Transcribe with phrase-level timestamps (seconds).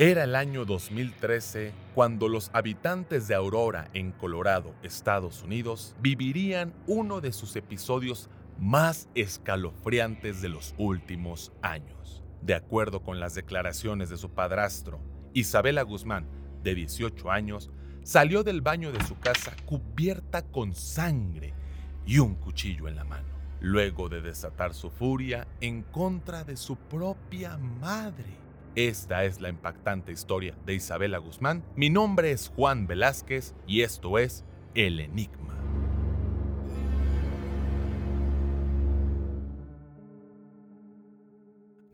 [0.00, 7.20] Era el año 2013 cuando los habitantes de Aurora, en Colorado, Estados Unidos, vivirían uno
[7.20, 12.22] de sus episodios más escalofriantes de los últimos años.
[12.40, 15.02] De acuerdo con las declaraciones de su padrastro,
[15.34, 16.26] Isabela Guzmán,
[16.62, 17.70] de 18 años,
[18.02, 21.52] salió del baño de su casa cubierta con sangre
[22.06, 23.28] y un cuchillo en la mano,
[23.60, 28.49] luego de desatar su furia en contra de su propia madre.
[28.76, 31.64] Esta es la impactante historia de Isabela Guzmán.
[31.74, 35.56] Mi nombre es Juan Velázquez y esto es El Enigma.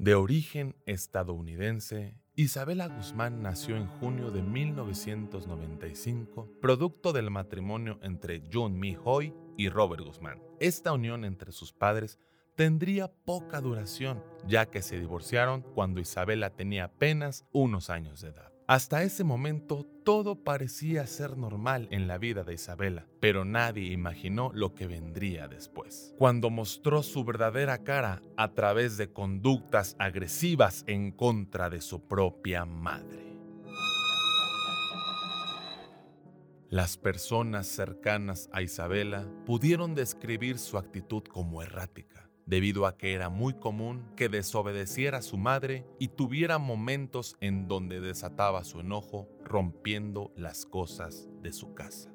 [0.00, 8.80] De origen estadounidense, Isabela Guzmán nació en junio de 1995, producto del matrimonio entre John
[8.80, 10.42] Mi Hoy y Robert Guzmán.
[10.58, 12.18] Esta unión entre sus padres
[12.54, 18.52] tendría poca duración, ya que se divorciaron cuando Isabela tenía apenas unos años de edad.
[18.66, 24.52] Hasta ese momento todo parecía ser normal en la vida de Isabela, pero nadie imaginó
[24.54, 26.14] lo que vendría después.
[26.16, 32.64] Cuando mostró su verdadera cara a través de conductas agresivas en contra de su propia
[32.64, 33.34] madre.
[36.70, 43.30] Las personas cercanas a Isabela pudieron describir su actitud como errática debido a que era
[43.30, 49.28] muy común que desobedeciera a su madre y tuviera momentos en donde desataba su enojo
[49.42, 52.10] rompiendo las cosas de su casa.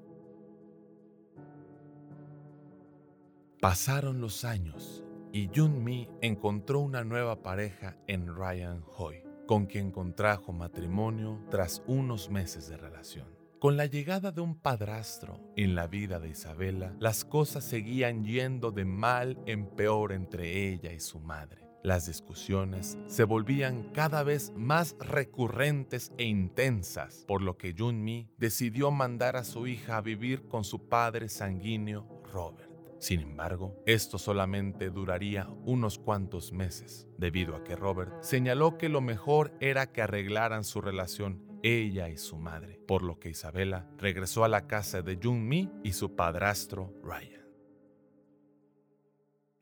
[3.61, 9.91] Pasaron los años y Jun Mi encontró una nueva pareja en Ryan Hoy, con quien
[9.91, 13.38] contrajo matrimonio tras unos meses de relación.
[13.59, 18.71] Con la llegada de un padrastro en la vida de Isabela, las cosas seguían yendo
[18.71, 21.67] de mal en peor entre ella y su madre.
[21.83, 28.91] Las discusiones se volvían cada vez más recurrentes e intensas, por lo que Junmi decidió
[28.91, 32.69] mandar a su hija a vivir con su padre sanguíneo, Robert.
[32.99, 39.01] Sin embargo, esto solamente duraría unos cuantos meses, debido a que Robert señaló que lo
[39.01, 44.43] mejor era que arreglaran su relación ella y su madre, por lo que Isabela regresó
[44.43, 47.39] a la casa de Jung Mi y su padrastro Ryan.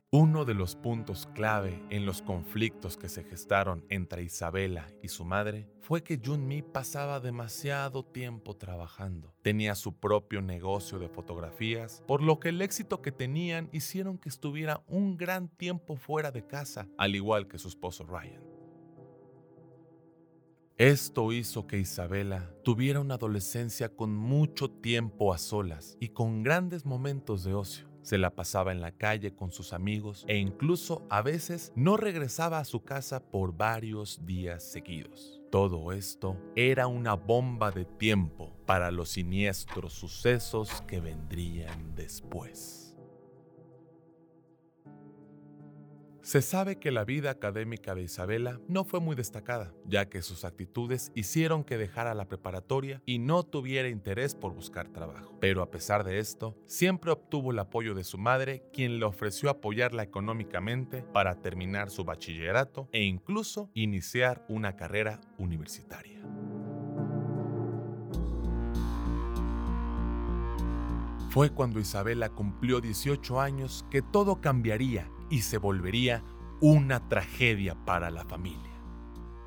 [0.10, 5.26] Uno de los puntos clave en los conflictos que se gestaron entre Isabela y su
[5.26, 9.36] madre fue que Jun Mi pasaba demasiado tiempo trabajando.
[9.42, 14.30] Tenía su propio negocio de fotografías, por lo que el éxito que tenían hicieron que
[14.30, 18.57] estuviera un gran tiempo fuera de casa, al igual que su esposo Ryan.
[20.78, 26.86] Esto hizo que Isabela tuviera una adolescencia con mucho tiempo a solas y con grandes
[26.86, 27.88] momentos de ocio.
[28.04, 32.60] Se la pasaba en la calle con sus amigos e incluso a veces no regresaba
[32.60, 35.42] a su casa por varios días seguidos.
[35.50, 42.87] Todo esto era una bomba de tiempo para los siniestros sucesos que vendrían después.
[46.28, 50.44] Se sabe que la vida académica de Isabela no fue muy destacada, ya que sus
[50.44, 55.38] actitudes hicieron que dejara la preparatoria y no tuviera interés por buscar trabajo.
[55.40, 59.50] Pero a pesar de esto, siempre obtuvo el apoyo de su madre, quien le ofreció
[59.50, 66.22] apoyarla económicamente para terminar su bachillerato e incluso iniciar una carrera universitaria.
[71.30, 76.24] Fue cuando Isabela cumplió 18 años que todo cambiaría y se volvería
[76.60, 78.62] una tragedia para la familia.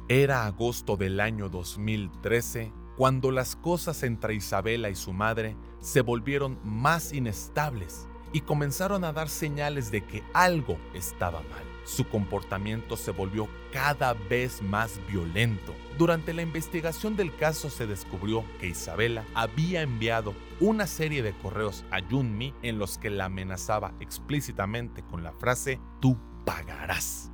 [0.08, 6.58] Era agosto del año 2013 cuando las cosas entre Isabela y su madre se volvieron
[6.64, 11.69] más inestables y comenzaron a dar señales de que algo estaba mal.
[11.90, 15.74] Su comportamiento se volvió cada vez más violento.
[15.98, 21.84] Durante la investigación del caso se descubrió que Isabela había enviado una serie de correos
[21.90, 27.32] a Junmi en los que la amenazaba explícitamente con la frase tú pagarás.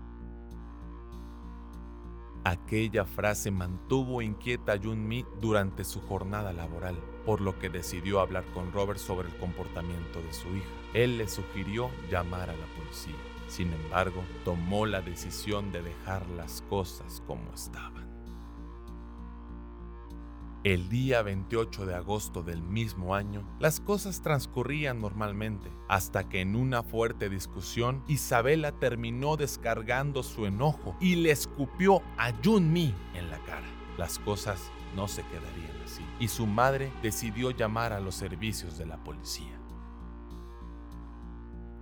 [2.42, 8.46] Aquella frase mantuvo inquieta a Junmi durante su jornada laboral, por lo que decidió hablar
[8.54, 10.70] con Robert sobre el comportamiento de su hija.
[10.94, 13.35] Él le sugirió llamar a la policía.
[13.48, 18.06] Sin embargo, tomó la decisión de dejar las cosas como estaban.
[20.64, 26.56] El día 28 de agosto del mismo año, las cosas transcurrían normalmente, hasta que en
[26.56, 33.38] una fuerte discusión, Isabela terminó descargando su enojo y le escupió a Junmi en la
[33.44, 33.68] cara.
[33.96, 38.86] Las cosas no se quedarían así, y su madre decidió llamar a los servicios de
[38.86, 39.60] la policía.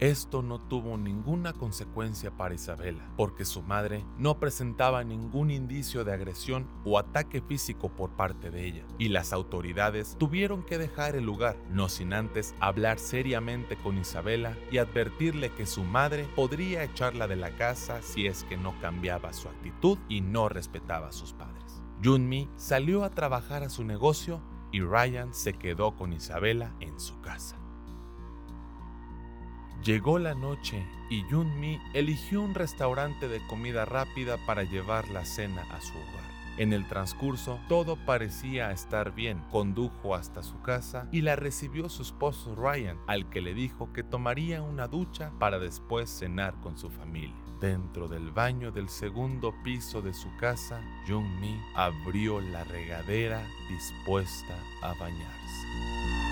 [0.01, 6.13] Esto no tuvo ninguna consecuencia para Isabela, porque su madre no presentaba ningún indicio de
[6.13, 11.25] agresión o ataque físico por parte de ella, y las autoridades tuvieron que dejar el
[11.25, 17.29] lugar, no sin antes hablar seriamente con Isabela y advertirle que su madre podría echarla
[17.29, 21.33] de la casa si es que no cambiaba su actitud y no respetaba a sus
[21.33, 21.83] padres.
[22.03, 24.43] Junmi salió a trabajar a su negocio
[24.73, 27.64] y Ryan se quedó con Isabela en su casa.
[29.85, 35.61] Llegó la noche y Yunmi eligió un restaurante de comida rápida para llevar la cena
[35.71, 36.25] a su hogar.
[36.57, 39.43] En el transcurso, todo parecía estar bien.
[39.51, 44.03] Condujo hasta su casa y la recibió su esposo Ryan, al que le dijo que
[44.03, 47.37] tomaría una ducha para después cenar con su familia.
[47.61, 54.95] Dentro del baño del segundo piso de su casa, Jung-mi abrió la regadera dispuesta a
[54.95, 56.24] bañarse.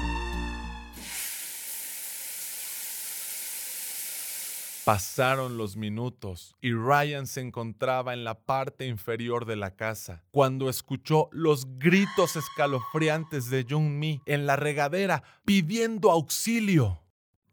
[4.84, 10.68] Pasaron los minutos y Ryan se encontraba en la parte inferior de la casa cuando
[10.68, 17.00] escuchó los gritos escalofriantes de Jung Mi en la regadera pidiendo auxilio.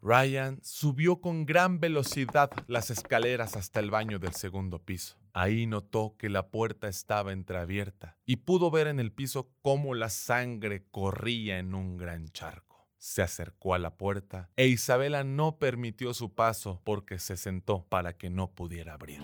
[0.02, 5.16] Ryan subió con gran velocidad las escaleras hasta el baño del segundo piso.
[5.32, 10.10] Ahí notó que la puerta estaba entreabierta y pudo ver en el piso cómo la
[10.10, 16.14] sangre corría en un gran charco se acercó a la puerta e Isabela no permitió
[16.14, 19.22] su paso porque se sentó para que no pudiera abrir.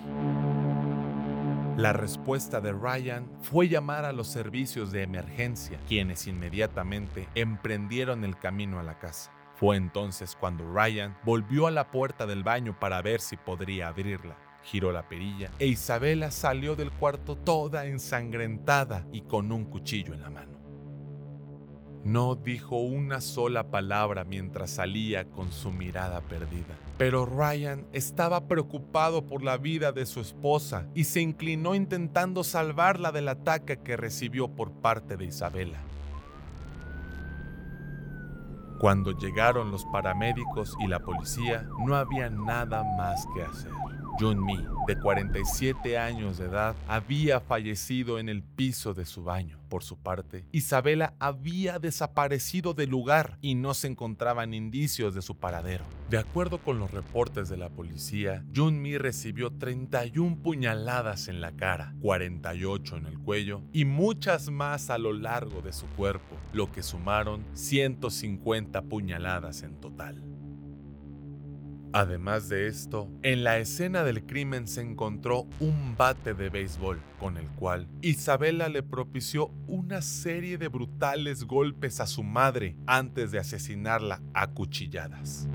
[1.77, 8.37] La respuesta de Ryan fue llamar a los servicios de emergencia, quienes inmediatamente emprendieron el
[8.37, 9.33] camino a la casa.
[9.55, 14.37] Fue entonces cuando Ryan volvió a la puerta del baño para ver si podría abrirla.
[14.63, 20.21] Giró la perilla e Isabela salió del cuarto toda ensangrentada y con un cuchillo en
[20.21, 20.54] la mano.
[22.05, 26.75] No dijo una sola palabra mientras salía con su mirada perdida.
[26.99, 33.11] Pero Ryan estaba preocupado por la vida de su esposa y se inclinó intentando salvarla
[33.11, 35.79] del ataque que recibió por parte de Isabela.
[38.79, 43.71] Cuando llegaron los paramédicos y la policía, no había nada más que hacer.
[44.17, 49.59] Jun-mi, de 47 años de edad, había fallecido en el piso de su baño.
[49.67, 55.35] Por su parte, Isabela había desaparecido del lugar y no se encontraban indicios de su
[55.37, 55.83] paradero.
[56.09, 61.93] De acuerdo con los reportes de la policía, Jun-mi recibió 31 puñaladas en la cara,
[62.01, 66.83] 48 en el cuello y muchas más a lo largo de su cuerpo, lo que
[66.83, 70.34] sumaron 150 puñaladas en total.
[71.95, 77.37] Además de esto, en la escena del crimen se encontró un bate de béisbol con
[77.37, 83.39] el cual Isabela le propició una serie de brutales golpes a su madre antes de
[83.39, 85.47] asesinarla a cuchilladas.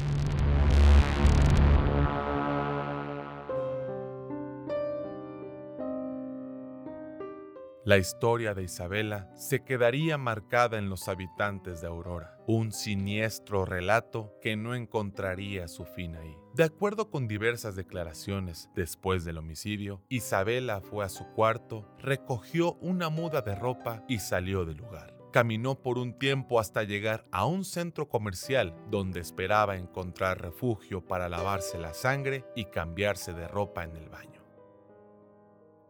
[7.83, 14.35] La historia de Isabela se quedaría marcada en los habitantes de Aurora, un siniestro relato
[14.43, 16.37] que no encontraría su fin ahí.
[16.55, 23.09] De acuerdo con diversas declaraciones después del homicidio, Isabela fue a su cuarto, recogió una
[23.09, 25.17] muda de ropa y salió del lugar.
[25.33, 31.31] Caminó por un tiempo hasta llegar a un centro comercial donde esperaba encontrar refugio para
[31.31, 34.40] lavarse la sangre y cambiarse de ropa en el baño.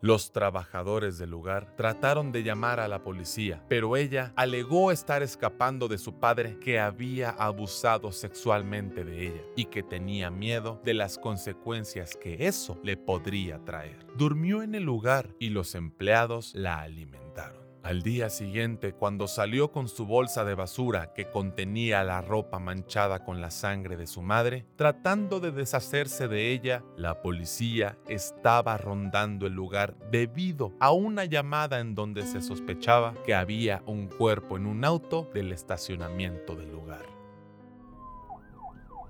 [0.03, 5.89] Los trabajadores del lugar trataron de llamar a la policía, pero ella alegó estar escapando
[5.89, 11.19] de su padre que había abusado sexualmente de ella y que tenía miedo de las
[11.19, 14.07] consecuencias que eso le podría traer.
[14.17, 17.60] Durmió en el lugar y los empleados la alimentaron.
[17.83, 23.25] Al día siguiente, cuando salió con su bolsa de basura que contenía la ropa manchada
[23.25, 29.47] con la sangre de su madre, tratando de deshacerse de ella, la policía estaba rondando
[29.47, 34.67] el lugar debido a una llamada en donde se sospechaba que había un cuerpo en
[34.67, 37.10] un auto del estacionamiento del lugar.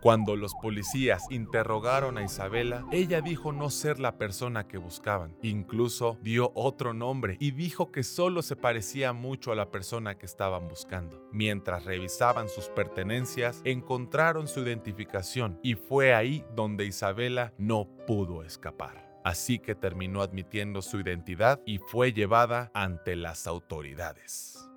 [0.00, 5.37] Cuando los policías interrogaron a Isabela, ella dijo no ser la persona que buscaban.
[5.42, 10.25] Incluso dio otro nombre y dijo que solo se parecía mucho a la persona que
[10.25, 11.28] estaban buscando.
[11.33, 19.21] Mientras revisaban sus pertenencias, encontraron su identificación y fue ahí donde Isabela no pudo escapar.
[19.23, 24.69] Así que terminó admitiendo su identidad y fue llevada ante las autoridades.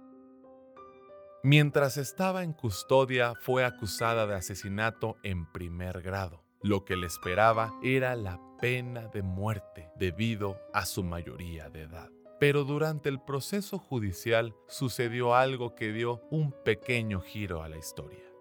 [1.45, 6.41] Mientras estaba en custodia fue acusada de asesinato en primer grado.
[6.62, 12.09] Lo que le esperaba era la pena de muerte debido a su mayoría de edad.
[12.39, 18.32] Pero durante el proceso judicial sucedió algo que dio un pequeño giro a la historia.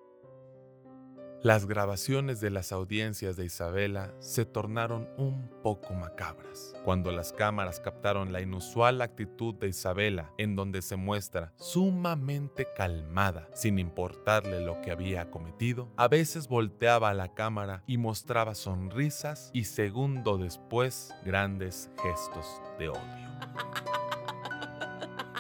[1.43, 6.73] Las grabaciones de las audiencias de Isabela se tornaron un poco macabras.
[6.85, 13.49] Cuando las cámaras captaron la inusual actitud de Isabela, en donde se muestra sumamente calmada,
[13.55, 19.51] sin importarle lo que había cometido, a veces volteaba a la cámara y mostraba sonrisas
[19.53, 22.47] y segundo después grandes gestos
[22.79, 23.33] de odio.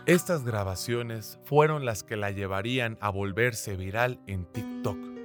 [0.06, 4.71] Estas grabaciones fueron las que la llevarían a volverse viral en TikTok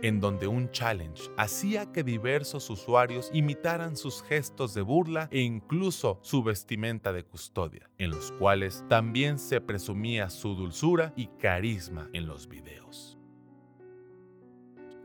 [0.08, 6.20] en donde un challenge hacía que diversos usuarios imitaran sus gestos de burla e incluso
[6.22, 12.26] su vestimenta de custodia, en los cuales también se presumía su dulzura y carisma en
[12.26, 13.18] los videos.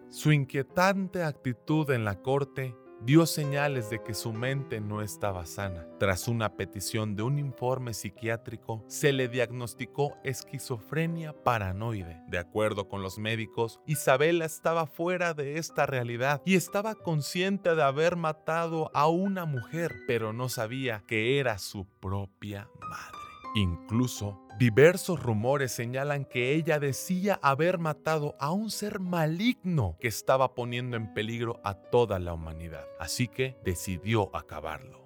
[0.09, 5.87] Su inquietante actitud en la corte dio señales de que su mente no estaba sana.
[5.99, 12.23] Tras una petición de un informe psiquiátrico, se le diagnosticó esquizofrenia paranoide.
[12.29, 17.83] De acuerdo con los médicos, Isabela estaba fuera de esta realidad y estaba consciente de
[17.83, 23.22] haber matado a una mujer, pero no sabía que era su propia madre.
[23.55, 30.55] Incluso diversos rumores señalan que ella decía haber matado a un ser maligno que estaba
[30.55, 35.03] poniendo en peligro a toda la humanidad, así que decidió acabarlo.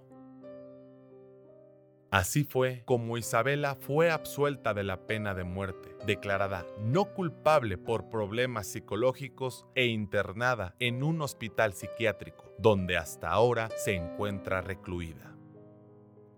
[2.12, 8.08] Así fue como Isabela fue absuelta de la pena de muerte, declarada no culpable por
[8.08, 15.35] problemas psicológicos e internada en un hospital psiquiátrico, donde hasta ahora se encuentra recluida.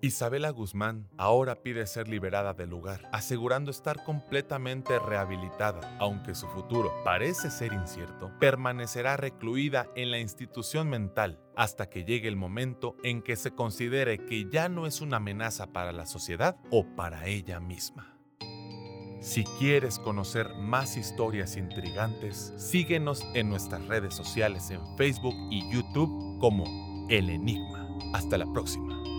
[0.00, 6.92] Isabela Guzmán ahora pide ser liberada del lugar, asegurando estar completamente rehabilitada, aunque su futuro
[7.04, 13.22] parece ser incierto, permanecerá recluida en la institución mental hasta que llegue el momento en
[13.22, 17.58] que se considere que ya no es una amenaza para la sociedad o para ella
[17.58, 18.14] misma.
[19.20, 26.38] Si quieres conocer más historias intrigantes, síguenos en nuestras redes sociales en Facebook y YouTube
[26.38, 27.88] como El Enigma.
[28.14, 29.17] Hasta la próxima.